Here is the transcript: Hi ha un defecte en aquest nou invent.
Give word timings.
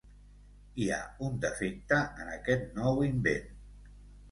Hi 0.83 0.87
ha 0.95 0.97
un 1.27 1.35
defecte 1.43 2.01
en 2.23 2.33
aquest 2.39 2.67
nou 2.81 3.07
invent. 3.13 3.49